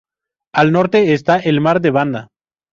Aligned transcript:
Al 0.51 0.71
norte 0.71 1.13
está 1.13 1.37
el 1.37 1.61
mar 1.61 1.79
de 1.79 1.91
Banda. 1.91 2.29